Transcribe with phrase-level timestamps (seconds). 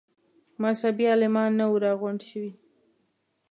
[0.63, 2.51] مذهبي عالمان نه وه راغونډ شوي.